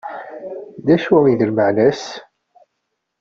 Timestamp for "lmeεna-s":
1.49-2.03